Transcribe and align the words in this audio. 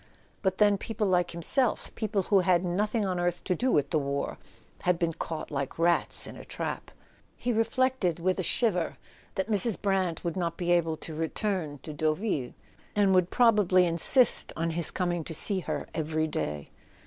But 0.41 0.57
then 0.57 0.79
people 0.79 1.05
like 1.05 1.29
himself—people 1.29 2.23
who 2.23 2.39
had 2.39 2.65
nothing 2.65 3.05
on 3.05 3.19
earth 3.19 3.43
to 3.43 3.55
do 3.55 3.71
with 3.71 3.91
the 3.91 3.99
war—had 3.99 4.97
been 4.97 5.13
caught 5.13 5.51
like 5.51 5.77
rats 5.77 6.25
in 6.25 6.35
a 6.35 6.43
trap! 6.43 6.89
He 7.37 7.53
re¬ 7.53 7.57
flected 7.63 8.19
with 8.19 8.39
a 8.39 8.41
shiver 8.41 8.97
that 9.35 9.45
Mrs. 9.45 9.79
Brant 9.79 10.23
would 10.23 10.35
not 10.35 10.57
be 10.57 10.71
able 10.71 10.97
to 10.97 11.13
return 11.13 11.77
to 11.83 11.93
Deauville, 11.93 12.55
and 12.95 13.13
would 13.13 13.29
probably 13.29 13.85
insist 13.85 14.51
on 14.57 14.71
his 14.71 14.89
coming 14.89 15.23
to 15.23 15.35
see 15.35 15.59
her 15.59 15.87
every 15.93 16.25
day. 16.25 16.71